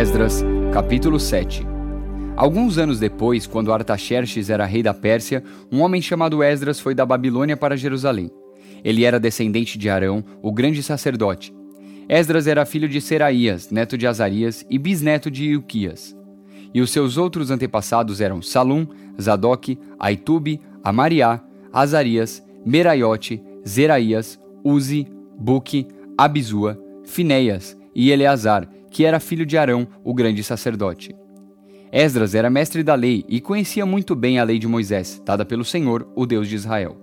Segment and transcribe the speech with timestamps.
[0.00, 1.62] Esdras, capítulo 7
[2.34, 7.04] Alguns anos depois, quando Artaxerxes era rei da Pérsia, um homem chamado Esdras foi da
[7.04, 8.30] Babilônia para Jerusalém.
[8.82, 11.54] Ele era descendente de Arão, o grande sacerdote.
[12.08, 16.16] Esdras era filho de Seraías, neto de Azarias e bisneto de Ilquias.
[16.72, 18.86] E os seus outros antepassados eram Salum,
[19.20, 25.06] Zadok, Aitube, Amariá, Azarias, Meraiote, Zeraías, Uzi,
[25.38, 31.14] Buque, Abizua, Finéias e Eleazar, que era filho de Arão, o grande sacerdote.
[31.92, 35.64] Esdras era mestre da lei e conhecia muito bem a lei de Moisés, dada pelo
[35.64, 36.96] Senhor, o Deus de Israel.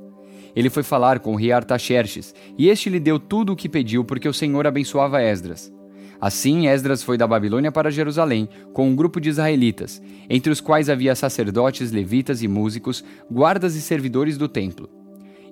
[0.56, 4.04] Ele foi falar com o rei Artaxerxes, e este lhe deu tudo o que pediu,
[4.04, 5.72] porque o Senhor abençoava Esdras.
[6.20, 10.90] Assim, Esdras foi da Babilônia para Jerusalém, com um grupo de israelitas, entre os quais
[10.90, 14.90] havia sacerdotes, levitas e músicos, guardas e servidores do templo.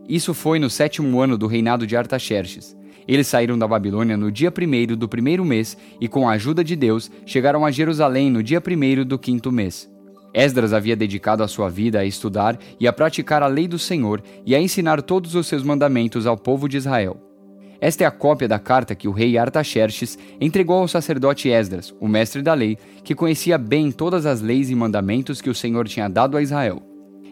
[0.10, 2.76] Isso foi no sétimo ano do reinado de Artaxerxes.
[3.08, 6.76] Eles saíram da Babilônia no dia primeiro do primeiro mês e, com a ajuda de
[6.76, 9.90] Deus, chegaram a Jerusalém no dia primeiro do quinto mês.
[10.34, 14.21] Esdras havia dedicado a sua vida a estudar e a praticar a lei do Senhor
[14.46, 17.21] e a ensinar todos os seus mandamentos ao povo de Israel.
[17.80, 22.08] Esta é a cópia da carta que o rei Artaxerxes entregou ao sacerdote Esdras, o
[22.08, 26.10] mestre da lei, que conhecia bem todas as leis e mandamentos que o Senhor tinha
[26.10, 26.82] dado a Israel.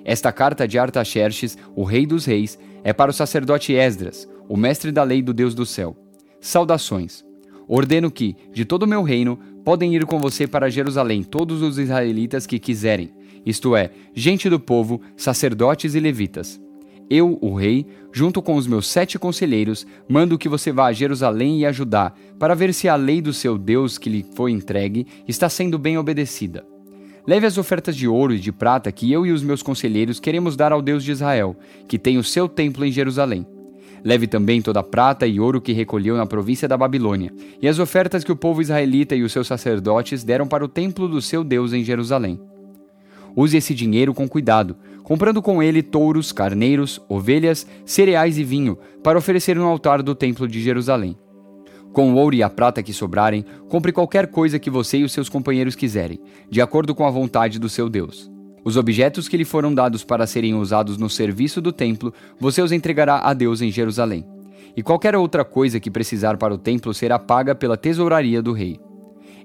[0.06, 4.92] Esta carta de Artaxerxes, o rei dos reis, é para o sacerdote Esdras, o mestre
[4.92, 5.96] da lei do Deus do céu.
[6.40, 7.24] Saudações.
[7.68, 11.78] Ordeno que, de todo o meu reino, podem ir com você para Jerusalém todos os
[11.78, 13.12] israelitas que quiserem,
[13.46, 16.62] isto é, gente do povo, sacerdotes e levitas.
[17.10, 21.60] Eu, o rei, junto com os meus sete conselheiros, mando que você vá a Jerusalém
[21.60, 25.06] e a Judá, para ver se a lei do seu Deus que lhe foi entregue
[25.28, 26.66] está sendo bem obedecida.
[27.28, 30.56] Leve as ofertas de ouro e de prata que eu e os meus conselheiros queremos
[30.56, 31.56] dar ao Deus de Israel,
[31.88, 33.46] que tem o seu templo em Jerusalém.
[34.04, 37.80] Leve também toda a prata e ouro que recolheu na província da Babilônia, e as
[37.80, 41.44] ofertas que o povo israelita e os seus sacerdotes deram para o templo do seu
[41.44, 42.40] Deus em Jerusalém.
[43.36, 49.18] Use esse dinheiro com cuidado, comprando com ele touros, carneiros, ovelhas, cereais e vinho, para
[49.18, 51.18] oferecer no altar do templo de Jerusalém.
[51.94, 55.12] Com o ouro e a prata que sobrarem, compre qualquer coisa que você e os
[55.12, 56.20] seus companheiros quiserem,
[56.50, 58.33] de acordo com a vontade do seu Deus.
[58.64, 62.72] Os objetos que lhe foram dados para serem usados no serviço do templo, você os
[62.72, 64.26] entregará a Deus em Jerusalém.
[64.76, 68.80] E qualquer outra coisa que precisar para o templo será paga pela tesouraria do rei.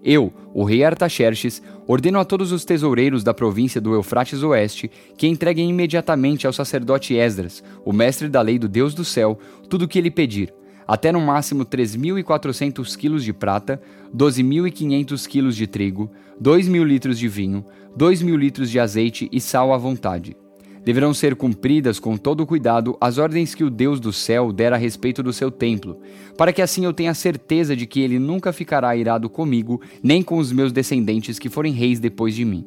[0.04, 5.26] Eu, o rei Artaxerxes, ordeno a todos os tesoureiros da província do Eufrates Oeste que
[5.26, 9.88] entreguem imediatamente ao sacerdote Esdras, o mestre da lei do Deus do céu, tudo o
[9.88, 10.54] que ele pedir,
[10.86, 13.80] até no máximo 3.400 quilos de prata,
[14.16, 16.10] 12.500 quilos de trigo,
[16.42, 17.64] 2.000 litros de vinho,
[17.96, 20.36] 2.000 litros de azeite e sal à vontade.
[20.84, 24.76] Deverão ser cumpridas com todo cuidado as ordens que o Deus do céu der a
[24.76, 26.00] respeito do seu templo,
[26.36, 30.38] para que assim eu tenha certeza de que ele nunca ficará irado comigo, nem com
[30.38, 32.64] os meus descendentes que forem reis depois de mim.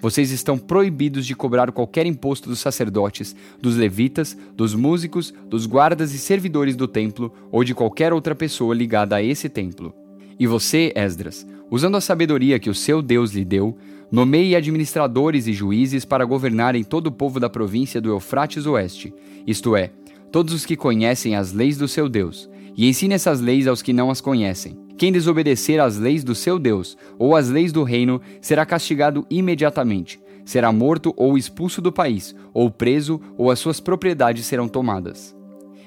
[0.00, 6.12] Vocês estão proibidos de cobrar qualquer imposto dos sacerdotes, dos levitas, dos músicos, dos guardas
[6.12, 9.94] e servidores do templo ou de qualquer outra pessoa ligada a esse templo.
[10.40, 13.76] E você, Esdras, usando a sabedoria que o seu Deus lhe deu,
[14.10, 19.12] nomeie administradores e juízes para governarem todo o povo da província do Eufrates Oeste,
[19.46, 19.90] isto é,
[20.32, 23.92] todos os que conhecem as leis do seu Deus, e ensine essas leis aos que
[23.92, 24.78] não as conhecem.
[24.96, 30.18] Quem desobedecer às leis do seu Deus ou às leis do reino será castigado imediatamente.
[30.42, 35.36] Será morto ou expulso do país, ou preso, ou as suas propriedades serão tomadas.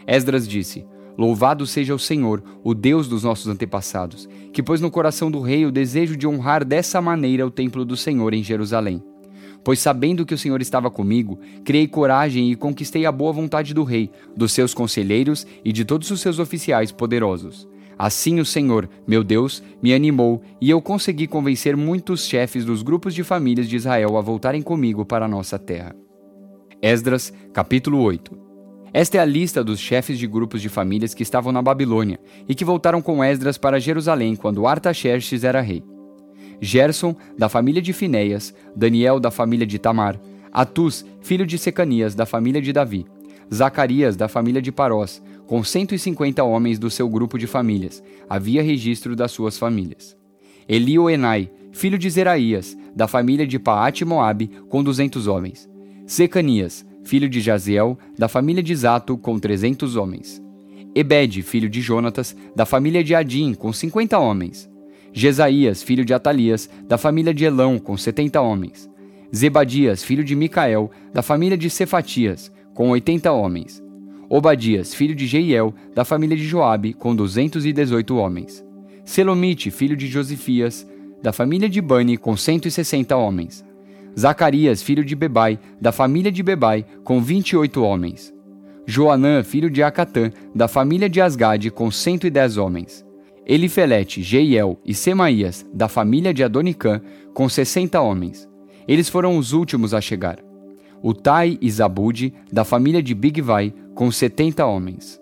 [0.05, 0.85] Esdras disse:
[1.17, 5.65] Louvado seja o Senhor, o Deus dos nossos antepassados, que pôs no coração do rei
[5.65, 9.03] o desejo de honrar dessa maneira o templo do Senhor em Jerusalém.
[9.63, 13.83] Pois sabendo que o Senhor estava comigo, criei coragem e conquistei a boa vontade do
[13.83, 17.67] rei, dos seus conselheiros e de todos os seus oficiais poderosos.
[17.97, 23.13] Assim o Senhor, meu Deus, me animou e eu consegui convencer muitos chefes dos grupos
[23.13, 25.95] de famílias de Israel a voltarem comigo para a nossa terra.
[26.81, 28.42] Esdras, capítulo 8
[28.93, 32.53] Esta é a lista dos chefes de grupos de famílias que estavam na Babilônia e
[32.53, 35.83] que voltaram com Esdras para Jerusalém quando Artaxerxes era rei.
[36.61, 40.19] Gerson, da família de Finéias, Daniel, da família de Tamar,
[40.51, 43.07] Atus, filho de Secanias, da família de Davi,
[43.51, 48.03] Zacarias, da família de Parós, com 150 homens do seu grupo de famílias.
[48.29, 50.15] Havia registro das suas famílias.
[50.69, 55.67] Elioenai, filho de Zeraías, da família de Paate Moabe, com 200 homens.
[56.05, 60.41] Secanias, filho de Jaziel, da família de Zato, com 300 homens.
[60.95, 64.69] Ebed, filho de Jonatas, da família de Adim, com 50 homens.
[65.11, 68.89] Jesaías, filho de Atalias, da família de Elão, com 70 homens.
[69.35, 73.83] Zebadias, filho de Micael, da família de Cefatias, com 80 homens.
[74.29, 78.63] Obadias, filho de Jeiel, da família de Joabe, com 218 homens.
[79.05, 80.87] Selomite, filho de Josifias,
[81.21, 83.63] da família de Bani, com 160 homens.
[84.17, 88.33] Zacarias, filho de Bebai, da família de Bebai, com 28 homens.
[88.85, 93.05] Joanã, filho de Acatã, da família de Asgade, com 110 homens.
[93.45, 97.01] Elifelete, Jeiel e Semaías, da família de Adonicã,
[97.33, 98.47] com 60 homens.
[98.87, 100.39] Eles foram os últimos a chegar.
[101.01, 105.19] Utai e Zabude, da família de Bigvai, com 70 homens.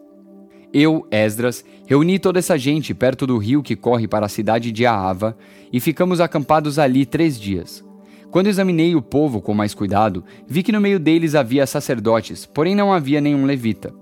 [0.74, 4.86] Eu, Esdras, reuni toda essa gente perto do rio que corre para a cidade de
[4.86, 5.38] Aava
[5.72, 7.84] e ficamos acampados ali três dias.
[8.32, 12.74] Quando examinei o povo com mais cuidado, vi que no meio deles havia sacerdotes, porém
[12.74, 13.94] não havia nenhum levita.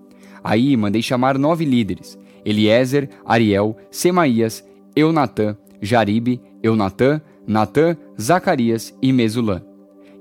[0.44, 4.64] Aí mandei chamar nove líderes: Eliezer, Ariel, Semaías,
[4.96, 9.64] Eunatã, Jaribe, Eunatã, Natã, Zacarias e Mesulã.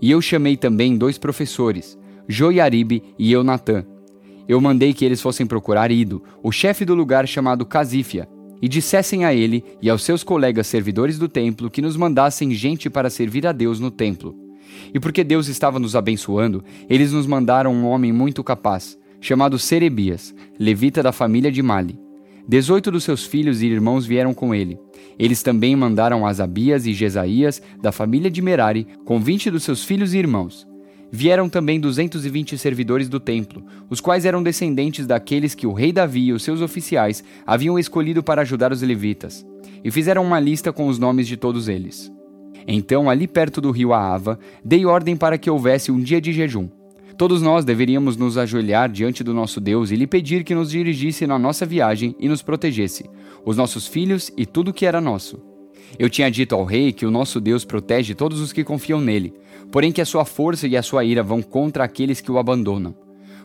[0.00, 3.84] E eu chamei também dois professores, Joiaribe e Eunatã.
[4.48, 8.26] Eu mandei que eles fossem procurar Ido, o chefe do lugar chamado Casífia,
[8.60, 12.90] e dissessem a ele e aos seus colegas servidores do templo que nos mandassem gente
[12.90, 14.34] para servir a Deus no templo.
[14.92, 20.34] E porque Deus estava nos abençoando, eles nos mandaram um homem muito capaz, chamado Serebias,
[20.58, 21.98] levita da família de Mali.
[22.46, 24.78] Dezoito dos seus filhos e irmãos vieram com ele.
[25.18, 30.14] Eles também mandaram Asabias e Jesaías, da família de Merari, com vinte dos seus filhos
[30.14, 30.66] e irmãos.
[31.10, 36.26] Vieram também 220 servidores do templo, os quais eram descendentes daqueles que o rei Davi
[36.26, 39.46] e os seus oficiais haviam escolhido para ajudar os levitas,
[39.82, 42.12] e fizeram uma lista com os nomes de todos eles.
[42.66, 46.68] Então, ali perto do rio Aava, dei ordem para que houvesse um dia de jejum.
[47.16, 51.26] Todos nós deveríamos nos ajoelhar diante do nosso Deus e lhe pedir que nos dirigisse
[51.26, 53.08] na nossa viagem e nos protegesse,
[53.44, 55.47] os nossos filhos e tudo que era nosso.
[55.96, 59.32] Eu tinha dito ao rei que o nosso Deus protege todos os que confiam nele,
[59.70, 62.94] porém que a sua força e a sua ira vão contra aqueles que o abandonam.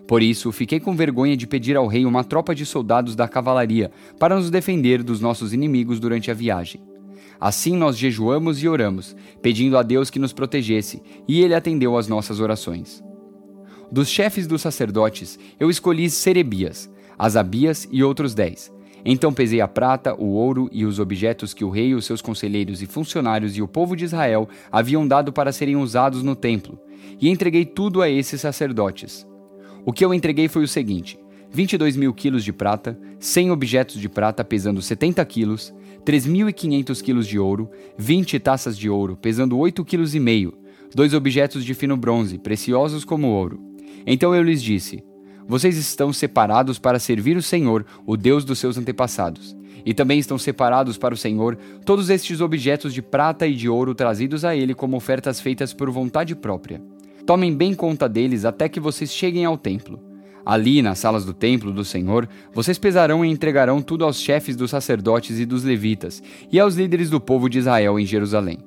[0.08, 3.92] Por isso, fiquei com vergonha de pedir ao rei uma tropa de soldados da cavalaria
[4.20, 6.82] para nos defender dos nossos inimigos durante a viagem.
[7.40, 12.08] Assim nós jejuamos e oramos, pedindo a Deus que nos protegesse, e ele atendeu às
[12.08, 13.04] nossas orações.
[13.92, 18.73] Dos chefes dos sacerdotes, eu escolhi Serebias, Asabias e outros dez,
[19.06, 22.82] então pesei a prata, o ouro e os objetos que o rei, os seus conselheiros
[22.82, 26.80] e funcionários e o povo de Israel haviam dado para serem usados no templo,
[27.20, 29.28] e entreguei tudo a esses sacerdotes.
[29.86, 31.20] O que eu entreguei foi o seguinte:
[31.52, 35.74] 22 mil quilos de prata, 100 objetos de prata pesando 70 quilos,
[36.06, 40.14] 3.500 quilos de ouro, 20 taças de ouro pesando 8 quilos
[40.96, 43.60] dois objetos de fino bronze, preciosos como ouro.
[44.06, 45.04] Então eu lhes disse:
[45.48, 49.56] vocês estão separados para servir o Senhor, o Deus dos seus antepassados.
[49.86, 53.94] E também estão separados para o Senhor todos estes objetos de prata e de ouro
[53.94, 56.82] trazidos a Ele como ofertas feitas por vontade própria.
[57.26, 60.00] Tomem bem conta deles até que vocês cheguem ao templo.
[60.46, 64.72] Ali, nas salas do templo do Senhor, vocês pesarão e entregarão tudo aos chefes dos
[64.72, 68.60] sacerdotes e dos levitas, e aos líderes do povo de Israel em Jerusalém.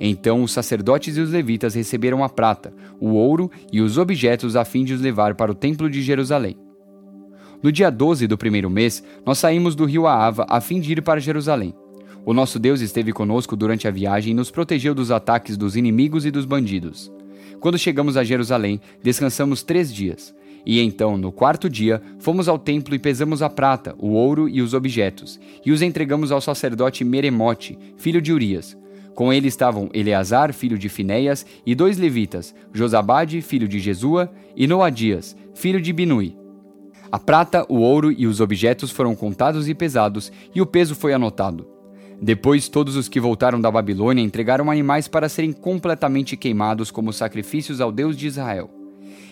[0.00, 4.64] Então os sacerdotes e os levitas receberam a prata, o ouro e os objetos a
[4.64, 6.56] fim de os levar para o templo de Jerusalém.
[7.62, 11.02] No dia 12 do primeiro mês, nós saímos do rio Aava a fim de ir
[11.02, 11.74] para Jerusalém.
[12.24, 16.24] O nosso Deus esteve conosco durante a viagem e nos protegeu dos ataques dos inimigos
[16.24, 17.10] e dos bandidos.
[17.58, 20.34] Quando chegamos a Jerusalém, descansamos três dias.
[20.64, 24.60] E então, no quarto dia, fomos ao templo e pesamos a prata, o ouro e
[24.60, 28.76] os objetos, e os entregamos ao sacerdote Meremote, filho de Urias,
[29.18, 34.64] com ele estavam Eleazar, filho de Finéias, e dois levitas, Josabade, filho de Jesua, e
[34.64, 36.36] Noadias, filho de Binui.
[37.10, 41.12] A prata, o ouro e os objetos foram contados e pesados, e o peso foi
[41.12, 41.66] anotado.
[42.22, 47.80] Depois, todos os que voltaram da Babilônia entregaram animais para serem completamente queimados como sacrifícios
[47.80, 48.70] ao Deus de Israel.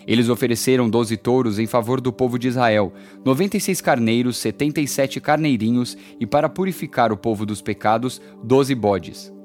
[0.05, 2.93] Eles ofereceram doze touros em favor do povo de Israel,
[3.25, 8.21] noventa e seis carneiros, setenta e sete carneirinhos, e para purificar o povo dos pecados,
[8.43, 9.36] doze bodes.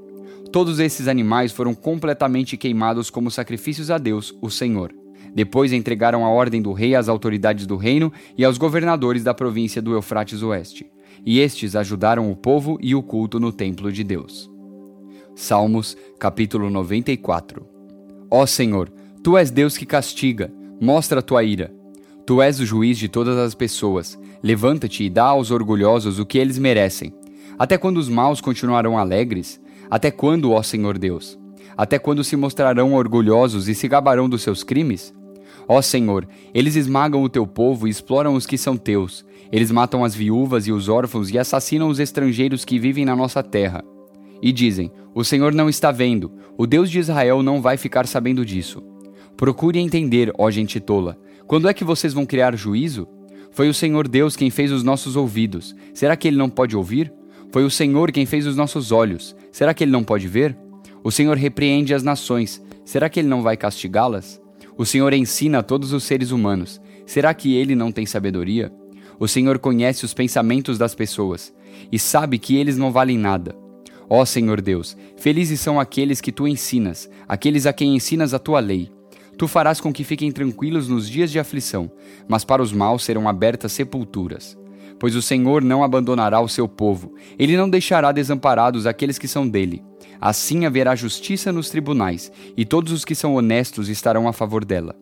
[0.51, 4.93] Todos esses animais foram completamente queimados como sacrifícios a Deus, o Senhor.
[5.33, 9.81] Depois entregaram a ordem do rei às autoridades do reino e aos governadores da província
[9.81, 10.85] do Eufrates Oeste.
[11.25, 14.51] E estes ajudaram o povo e o culto no templo de Deus.
[15.33, 17.65] Salmos, capítulo 94
[18.29, 18.91] Ó Senhor,
[19.23, 21.73] tu és Deus que castiga, mostra a tua ira.
[22.25, 24.19] Tu és o juiz de todas as pessoas.
[24.43, 27.13] Levanta-te e dá aos orgulhosos o que eles merecem.
[27.57, 29.61] Até quando os maus continuarão alegres?
[29.91, 31.37] Até quando, ó Senhor Deus?
[31.75, 35.13] Até quando se mostrarão orgulhosos e se gabarão dos seus crimes?
[35.67, 39.25] Ó Senhor, eles esmagam o teu povo e exploram os que são teus.
[39.51, 43.43] Eles matam as viúvas e os órfãos e assassinam os estrangeiros que vivem na nossa
[43.43, 43.83] terra.
[44.41, 48.45] E dizem: O Senhor não está vendo, o Deus de Israel não vai ficar sabendo
[48.45, 48.81] disso.
[49.35, 51.17] Procure entender, ó gente tola.
[51.45, 53.09] Quando é que vocês vão criar juízo?
[53.51, 55.75] Foi o Senhor Deus quem fez os nossos ouvidos.
[55.93, 57.11] Será que ele não pode ouvir?
[57.51, 59.35] Foi o Senhor quem fez os nossos olhos.
[59.51, 60.57] Será que ele não pode ver?
[61.03, 62.61] O Senhor repreende as nações.
[62.85, 64.41] Será que ele não vai castigá-las?
[64.77, 66.79] O Senhor ensina a todos os seres humanos.
[67.05, 68.71] Será que ele não tem sabedoria?
[69.19, 71.53] O Senhor conhece os pensamentos das pessoas
[71.91, 73.55] e sabe que eles não valem nada.
[74.09, 78.59] Ó Senhor Deus, felizes são aqueles que tu ensinas, aqueles a quem ensinas a tua
[78.59, 78.89] lei.
[79.37, 81.91] Tu farás com que fiquem tranquilos nos dias de aflição,
[82.27, 84.57] mas para os maus serão abertas sepulturas.
[85.01, 89.49] Pois o Senhor não abandonará o seu povo, ele não deixará desamparados aqueles que são
[89.49, 89.83] dele.
[90.21, 94.95] Assim haverá justiça nos tribunais, e todos os que são honestos estarão a favor dela.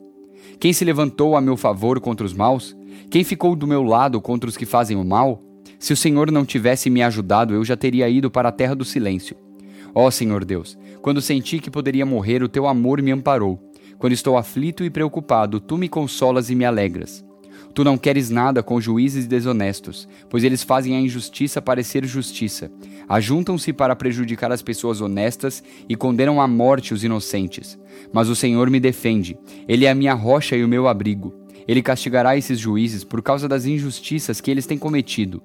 [0.57, 2.77] Quem se levantou a meu favor contra os maus?
[3.11, 5.41] Quem ficou do meu lado contra os que fazem o mal?
[5.77, 8.85] Se o Senhor não tivesse me ajudado, eu já teria ido para a terra do
[8.85, 9.35] silêncio.
[9.93, 13.59] Ó Senhor Deus, quando senti que poderia morrer, o teu amor me amparou.
[13.97, 17.27] Quando estou aflito e preocupado, tu me consolas e me alegras.
[17.73, 22.71] Tu não queres nada com juízes desonestos, pois eles fazem a injustiça parecer justiça.
[23.07, 27.77] Ajuntam-se para prejudicar as pessoas honestas e condenam à morte os inocentes.
[28.11, 31.33] Mas o Senhor me defende, Ele é a minha rocha e o meu abrigo.
[31.67, 35.41] Ele castigará esses juízes por causa das injustiças que eles têm cometido.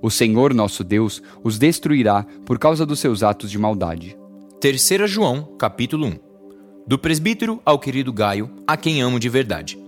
[0.00, 4.16] O Senhor nosso Deus os destruirá por causa dos seus atos de maldade.
[4.60, 6.34] 3 João, capítulo 1
[6.86, 9.78] do presbítero ao querido Gaio, a quem amo de verdade.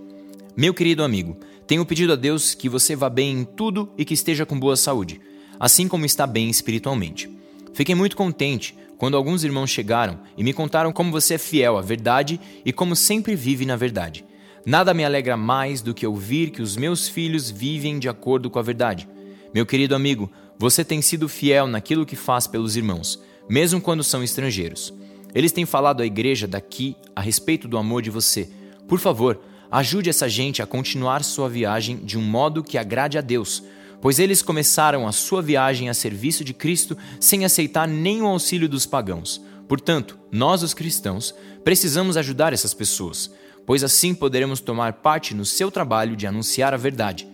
[0.55, 4.13] Meu querido amigo, tenho pedido a Deus que você vá bem em tudo e que
[4.13, 5.19] esteja com boa saúde,
[5.59, 7.29] assim como está bem espiritualmente.
[7.73, 11.81] Fiquei muito contente quando alguns irmãos chegaram e me contaram como você é fiel à
[11.81, 14.23] verdade e como sempre vive na verdade.
[14.65, 18.59] Nada me alegra mais do que ouvir que os meus filhos vivem de acordo com
[18.59, 19.07] a verdade.
[19.53, 24.23] Meu querido amigo, você tem sido fiel naquilo que faz pelos irmãos, mesmo quando são
[24.23, 24.93] estrangeiros.
[25.35, 28.49] Eles têm falado à igreja daqui a respeito do amor de você.
[28.87, 29.39] Por favor,
[29.71, 33.63] ajude essa gente a continuar sua viagem de um modo que agrade a Deus,
[34.01, 38.85] pois eles começaram a sua viagem a serviço de Cristo sem aceitar o auxílio dos
[38.85, 39.41] pagãos.
[39.67, 41.33] Portanto, nós, os cristãos,
[41.63, 43.31] precisamos ajudar essas pessoas,
[43.65, 47.27] pois assim poderemos tomar parte no seu trabalho de anunciar a verdade.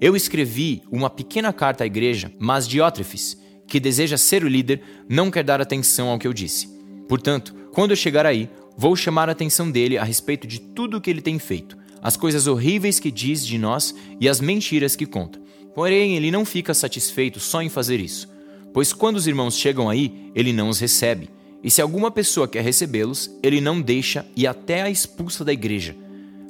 [0.00, 5.30] Eu escrevi uma pequena carta à igreja, mas Diótrefes, que deseja ser o líder, não
[5.30, 6.68] quer dar atenção ao que eu disse.
[7.08, 11.00] Portanto, quando eu chegar aí, vou chamar a atenção dele a respeito de tudo o
[11.00, 15.06] que ele tem feito, as coisas horríveis que diz de nós e as mentiras que
[15.06, 15.40] conta.
[15.74, 18.28] Porém, ele não fica satisfeito só em fazer isso,
[18.72, 21.30] pois quando os irmãos chegam aí, ele não os recebe.
[21.62, 25.96] E se alguma pessoa quer recebê-los, ele não deixa e até a expulsa da igreja.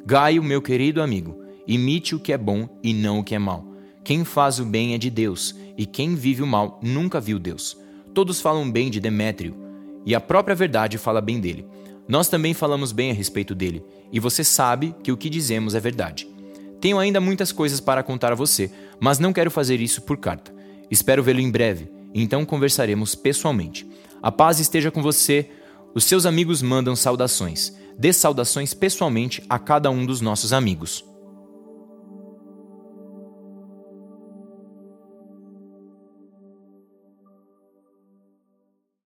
[0.05, 3.65] Gaio, meu querido amigo, imite o que é bom e não o que é mal.
[4.03, 7.77] Quem faz o bem é de Deus, e quem vive o mal nunca viu Deus.
[8.13, 9.57] Todos falam bem de Demétrio,
[10.05, 11.65] e a própria verdade fala bem dele.
[12.07, 13.83] Nós também falamos bem a respeito dele,
[14.13, 16.29] e você sabe que o que dizemos é verdade.
[16.81, 18.71] Tenho ainda muitas coisas para contar a você,
[19.01, 20.55] mas não quero fazer isso por carta.
[20.91, 23.89] Espero vê-lo em breve, então conversaremos pessoalmente.
[24.23, 25.51] A paz esteja com você.
[25.95, 27.75] Os seus amigos mandam saudações.
[27.99, 31.05] Dê saudações pessoalmente a cada um dos nossos amigos.